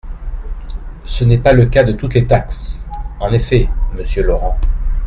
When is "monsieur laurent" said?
3.93-4.57